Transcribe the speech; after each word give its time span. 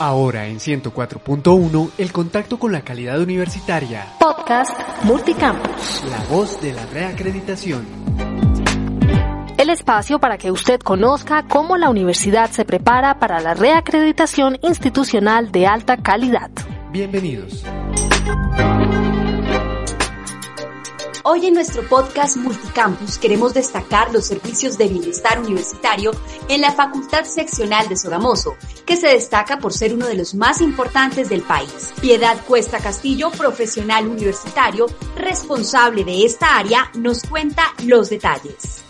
Ahora 0.00 0.46
en 0.46 0.60
104.1, 0.60 1.90
el 1.98 2.10
contacto 2.10 2.58
con 2.58 2.72
la 2.72 2.80
calidad 2.80 3.20
universitaria. 3.20 4.06
Podcast 4.18 4.70
Multicampus. 5.04 6.02
La 6.08 6.24
voz 6.34 6.58
de 6.62 6.72
la 6.72 6.86
reacreditación. 6.86 7.86
El 9.58 9.68
espacio 9.68 10.18
para 10.18 10.38
que 10.38 10.50
usted 10.50 10.80
conozca 10.80 11.46
cómo 11.46 11.76
la 11.76 11.90
universidad 11.90 12.50
se 12.50 12.64
prepara 12.64 13.18
para 13.18 13.40
la 13.40 13.52
reacreditación 13.52 14.56
institucional 14.62 15.52
de 15.52 15.66
alta 15.66 15.98
calidad. 15.98 16.50
Bienvenidos. 16.90 17.62
Hoy 21.32 21.46
en 21.46 21.54
nuestro 21.54 21.88
podcast 21.88 22.36
Multicampus 22.38 23.16
queremos 23.16 23.54
destacar 23.54 24.12
los 24.12 24.26
servicios 24.26 24.76
de 24.76 24.88
bienestar 24.88 25.38
universitario 25.38 26.10
en 26.48 26.60
la 26.60 26.72
Facultad 26.72 27.22
Seccional 27.22 27.88
de 27.88 27.96
Sogamoso, 27.96 28.56
que 28.84 28.96
se 28.96 29.06
destaca 29.06 29.60
por 29.60 29.72
ser 29.72 29.94
uno 29.94 30.08
de 30.08 30.16
los 30.16 30.34
más 30.34 30.60
importantes 30.60 31.28
del 31.28 31.42
país. 31.42 31.92
Piedad 32.00 32.36
Cuesta 32.48 32.80
Castillo, 32.80 33.30
profesional 33.30 34.08
universitario, 34.08 34.86
responsable 35.14 36.02
de 36.02 36.24
esta 36.24 36.56
área, 36.56 36.90
nos 36.94 37.22
cuenta 37.22 37.62
los 37.86 38.10
detalles. 38.10 38.82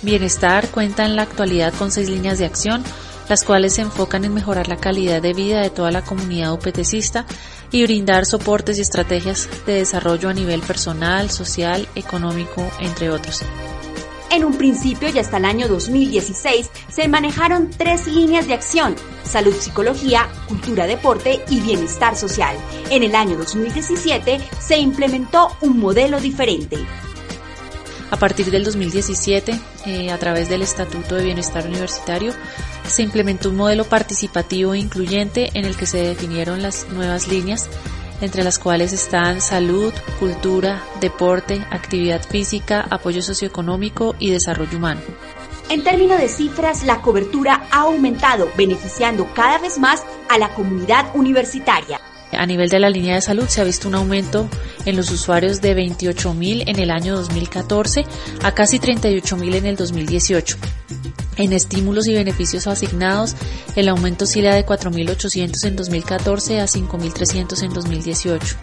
Bienestar 0.00 0.68
cuenta 0.70 1.04
en 1.04 1.14
la 1.14 1.24
actualidad 1.24 1.74
con 1.74 1.90
seis 1.90 2.08
líneas 2.08 2.38
de 2.38 2.46
acción, 2.46 2.82
las 3.32 3.44
cuales 3.44 3.76
se 3.76 3.80
enfocan 3.80 4.26
en 4.26 4.34
mejorar 4.34 4.68
la 4.68 4.76
calidad 4.76 5.22
de 5.22 5.32
vida 5.32 5.62
de 5.62 5.70
toda 5.70 5.90
la 5.90 6.04
comunidad 6.04 6.52
UPTCista 6.52 7.24
y 7.70 7.82
brindar 7.82 8.26
soportes 8.26 8.76
y 8.76 8.82
estrategias 8.82 9.48
de 9.64 9.72
desarrollo 9.72 10.28
a 10.28 10.34
nivel 10.34 10.60
personal, 10.60 11.30
social, 11.30 11.88
económico, 11.94 12.70
entre 12.78 13.08
otros. 13.08 13.42
En 14.30 14.44
un 14.44 14.58
principio 14.58 15.08
y 15.08 15.18
hasta 15.18 15.38
el 15.38 15.46
año 15.46 15.66
2016 15.66 16.70
se 16.90 17.08
manejaron 17.08 17.70
tres 17.70 18.06
líneas 18.06 18.46
de 18.46 18.52
acción, 18.52 18.96
salud, 19.24 19.54
psicología, 19.54 20.28
cultura, 20.46 20.86
deporte 20.86 21.42
y 21.48 21.60
bienestar 21.60 22.16
social. 22.16 22.54
En 22.90 23.02
el 23.02 23.14
año 23.14 23.38
2017 23.38 24.40
se 24.60 24.76
implementó 24.76 25.56
un 25.62 25.78
modelo 25.78 26.20
diferente. 26.20 26.76
A 28.12 28.18
partir 28.18 28.50
del 28.50 28.62
2017, 28.62 29.58
eh, 29.86 30.10
a 30.10 30.18
través 30.18 30.50
del 30.50 30.60
Estatuto 30.60 31.14
de 31.14 31.24
Bienestar 31.24 31.66
Universitario, 31.66 32.34
se 32.86 33.02
implementó 33.02 33.48
un 33.48 33.56
modelo 33.56 33.84
participativo 33.84 34.74
e 34.74 34.80
incluyente 34.80 35.48
en 35.54 35.64
el 35.64 35.78
que 35.78 35.86
se 35.86 35.96
definieron 36.08 36.60
las 36.60 36.86
nuevas 36.90 37.26
líneas, 37.26 37.70
entre 38.20 38.44
las 38.44 38.58
cuales 38.58 38.92
están 38.92 39.40
salud, 39.40 39.94
cultura, 40.20 40.84
deporte, 41.00 41.64
actividad 41.70 42.22
física, 42.22 42.86
apoyo 42.90 43.22
socioeconómico 43.22 44.14
y 44.18 44.30
desarrollo 44.30 44.76
humano. 44.76 45.00
En 45.70 45.82
términos 45.82 46.18
de 46.18 46.28
cifras, 46.28 46.84
la 46.84 47.00
cobertura 47.00 47.66
ha 47.70 47.80
aumentado, 47.80 48.50
beneficiando 48.58 49.32
cada 49.32 49.56
vez 49.56 49.78
más 49.78 50.04
a 50.28 50.36
la 50.36 50.50
comunidad 50.50 51.06
universitaria. 51.14 51.98
A 52.32 52.46
nivel 52.46 52.68
de 52.68 52.80
la 52.80 52.90
línea 52.90 53.14
de 53.16 53.20
salud 53.20 53.46
se 53.48 53.60
ha 53.60 53.64
visto 53.64 53.88
un 53.88 53.94
aumento 53.94 54.48
en 54.84 54.96
los 54.96 55.10
usuarios 55.10 55.60
de 55.60 55.76
28.000 55.76 56.64
en 56.66 56.78
el 56.78 56.90
año 56.90 57.14
2014 57.16 58.04
a 58.42 58.52
casi 58.52 58.78
38.000 58.78 59.54
en 59.54 59.66
el 59.66 59.76
2018. 59.76 60.56
En 61.36 61.52
estímulos 61.52 62.06
y 62.08 62.14
beneficios 62.14 62.66
asignados, 62.66 63.34
el 63.74 63.88
aumento 63.88 64.24
oscila 64.24 64.54
de 64.54 64.66
4.800 64.66 65.64
en 65.64 65.76
2014 65.76 66.60
a 66.60 66.64
5.300 66.64 67.62
en 67.62 67.72
2018. 67.72 68.56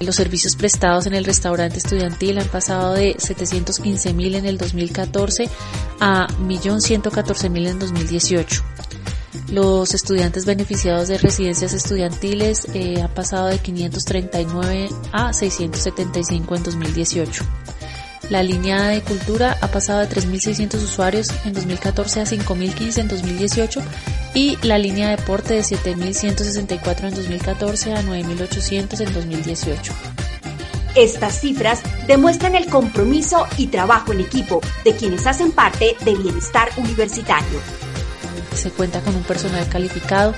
Los 0.00 0.14
servicios 0.14 0.54
prestados 0.54 1.06
en 1.06 1.14
el 1.14 1.24
restaurante 1.24 1.78
estudiantil 1.78 2.38
han 2.38 2.46
pasado 2.46 2.94
de 2.94 3.16
715.000 3.16 4.36
en 4.36 4.46
el 4.46 4.56
2014 4.58 5.48
a 5.98 6.28
1.114.000 6.40 7.68
en 7.68 7.78
2018. 7.80 8.62
Los 9.50 9.94
estudiantes 9.94 10.44
beneficiados 10.44 11.08
de 11.08 11.16
residencias 11.16 11.72
estudiantiles 11.72 12.66
eh, 12.74 13.00
han 13.00 13.10
pasado 13.14 13.46
de 13.46 13.58
539 13.58 14.90
a 15.12 15.32
675 15.32 16.54
en 16.54 16.62
2018. 16.62 17.44
La 18.28 18.42
línea 18.42 18.88
de 18.88 19.00
cultura 19.00 19.56
ha 19.62 19.68
pasado 19.68 20.00
de 20.00 20.08
3.600 20.10 20.74
usuarios 20.74 21.28
en 21.46 21.54
2014 21.54 22.20
a 22.20 22.24
5.015 22.24 22.98
en 22.98 23.08
2018 23.08 23.80
y 24.34 24.58
la 24.66 24.76
línea 24.76 25.08
de 25.08 25.16
deporte 25.16 25.54
de 25.54 25.60
7.164 25.60 27.08
en 27.08 27.14
2014 27.14 27.94
a 27.94 28.02
9.800 28.02 29.00
en 29.00 29.14
2018. 29.14 29.92
Estas 30.94 31.40
cifras 31.40 31.80
demuestran 32.06 32.54
el 32.54 32.66
compromiso 32.66 33.46
y 33.56 33.68
trabajo 33.68 34.12
en 34.12 34.20
equipo 34.20 34.60
de 34.84 34.94
quienes 34.94 35.26
hacen 35.26 35.52
parte 35.52 35.96
de 36.04 36.14
Bienestar 36.16 36.68
Universitario 36.76 37.87
se 38.58 38.70
cuenta 38.70 39.00
con 39.00 39.14
un 39.14 39.22
personal 39.22 39.68
calificado 39.68 40.34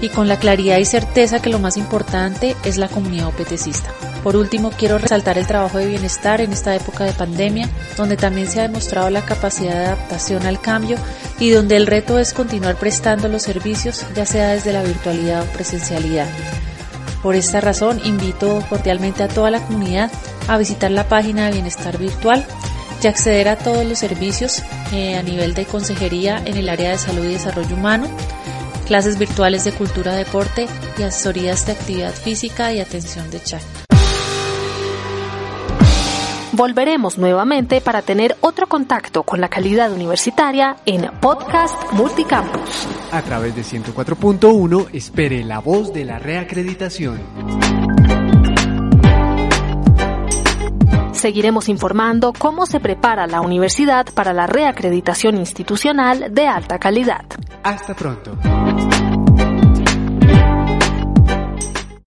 y 0.00 0.08
con 0.08 0.28
la 0.28 0.38
claridad 0.38 0.78
y 0.78 0.84
certeza 0.84 1.40
que 1.40 1.50
lo 1.50 1.58
más 1.58 1.76
importante 1.76 2.56
es 2.64 2.76
la 2.76 2.88
comunidad 2.88 3.28
OPTCista. 3.28 3.90
Por 4.22 4.36
último, 4.36 4.70
quiero 4.70 4.98
resaltar 4.98 5.38
el 5.38 5.46
trabajo 5.46 5.78
de 5.78 5.86
bienestar 5.86 6.42
en 6.42 6.52
esta 6.52 6.74
época 6.74 7.04
de 7.04 7.12
pandemia, 7.12 7.70
donde 7.96 8.18
también 8.18 8.50
se 8.50 8.60
ha 8.60 8.68
demostrado 8.68 9.08
la 9.08 9.24
capacidad 9.24 9.72
de 9.72 9.86
adaptación 9.86 10.46
al 10.46 10.60
cambio 10.60 10.98
y 11.38 11.50
donde 11.50 11.76
el 11.76 11.86
reto 11.86 12.18
es 12.18 12.34
continuar 12.34 12.76
prestando 12.76 13.28
los 13.28 13.42
servicios, 13.42 14.04
ya 14.14 14.26
sea 14.26 14.50
desde 14.50 14.74
la 14.74 14.82
virtualidad 14.82 15.42
o 15.42 15.52
presencialidad. 15.52 16.28
Por 17.22 17.34
esta 17.34 17.60
razón, 17.60 18.00
invito 18.04 18.62
cordialmente 18.68 19.22
a 19.22 19.28
toda 19.28 19.50
la 19.50 19.60
comunidad 19.60 20.10
a 20.48 20.58
visitar 20.58 20.90
la 20.90 21.08
página 21.08 21.46
de 21.46 21.52
Bienestar 21.52 21.96
Virtual 21.98 22.44
y 23.02 23.06
acceder 23.06 23.48
a 23.48 23.56
todos 23.56 23.84
los 23.84 23.98
servicios 23.98 24.62
eh, 24.92 25.16
a 25.16 25.22
nivel 25.22 25.54
de 25.54 25.64
consejería 25.64 26.42
en 26.44 26.56
el 26.56 26.68
área 26.68 26.90
de 26.90 26.98
salud 26.98 27.24
y 27.24 27.32
desarrollo 27.32 27.74
humano, 27.74 28.08
clases 28.86 29.18
virtuales 29.18 29.64
de 29.64 29.72
cultura, 29.72 30.14
deporte 30.14 30.66
y 30.98 31.02
asesorías 31.02 31.66
de 31.66 31.72
actividad 31.72 32.12
física 32.12 32.72
y 32.72 32.80
atención 32.80 33.30
de 33.30 33.42
chat. 33.42 33.62
Volveremos 36.52 37.16
nuevamente 37.16 37.80
para 37.80 38.02
tener 38.02 38.36
otro 38.40 38.66
contacto 38.66 39.22
con 39.22 39.40
la 39.40 39.48
calidad 39.48 39.92
universitaria 39.92 40.76
en 40.84 41.10
Podcast 41.20 41.74
Multicampus. 41.92 42.86
A 43.12 43.22
través 43.22 43.54
de 43.56 43.62
104.1 43.62 44.88
espere 44.92 45.42
la 45.42 45.60
voz 45.60 45.94
de 45.94 46.04
la 46.04 46.18
reacreditación. 46.18 47.79
Seguiremos 51.20 51.68
informando 51.68 52.32
cómo 52.32 52.64
se 52.64 52.80
prepara 52.80 53.26
la 53.26 53.42
universidad 53.42 54.06
para 54.14 54.32
la 54.32 54.46
reacreditación 54.46 55.36
institucional 55.36 56.32
de 56.32 56.46
alta 56.46 56.78
calidad. 56.78 57.26
Hasta 57.62 57.92
pronto. 57.92 58.38